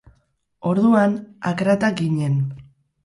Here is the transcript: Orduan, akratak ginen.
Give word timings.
Orduan, 0.69 1.13
akratak 1.51 2.01
ginen. 2.01 2.41